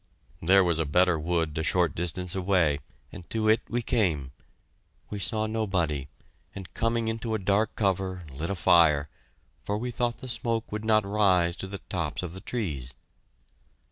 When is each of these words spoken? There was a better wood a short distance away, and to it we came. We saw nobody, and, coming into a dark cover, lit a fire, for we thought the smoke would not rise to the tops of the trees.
There 0.41 0.63
was 0.63 0.79
a 0.79 0.85
better 0.85 1.19
wood 1.19 1.55
a 1.59 1.61
short 1.61 1.93
distance 1.93 2.33
away, 2.33 2.79
and 3.11 3.29
to 3.29 3.47
it 3.47 3.61
we 3.69 3.83
came. 3.83 4.31
We 5.11 5.19
saw 5.19 5.45
nobody, 5.45 6.07
and, 6.55 6.73
coming 6.73 7.07
into 7.07 7.35
a 7.35 7.37
dark 7.37 7.75
cover, 7.75 8.23
lit 8.33 8.49
a 8.49 8.55
fire, 8.55 9.09
for 9.63 9.77
we 9.77 9.91
thought 9.91 10.17
the 10.17 10.27
smoke 10.27 10.71
would 10.71 10.83
not 10.83 11.05
rise 11.05 11.55
to 11.57 11.67
the 11.67 11.81
tops 11.87 12.23
of 12.23 12.33
the 12.33 12.41
trees. 12.41 12.95